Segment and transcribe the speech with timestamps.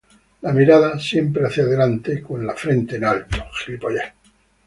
[0.41, 3.37] La mirada, siempre hacia adelante, con la frente en alto.